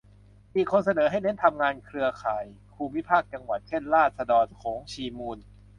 [0.55, 5.37] อีกคนเสนอให้เน้นทำงานเครือข่ายภูมิภาค-จังหวัด เช่น ราษฎรโขงชีมูล